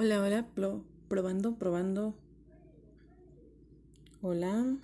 Hola, 0.00 0.22
hola, 0.22 0.46
pro, 0.54 0.84
probando, 1.08 1.56
probando. 1.56 2.14
Hola. 4.22 4.78